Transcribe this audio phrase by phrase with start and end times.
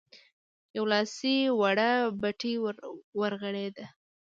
[0.77, 1.91] يوه لاسي وړه
[2.21, 2.53] بتۍ
[3.19, 3.85] ورغړېده.